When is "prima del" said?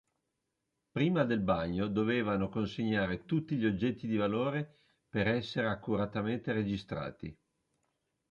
0.89-1.41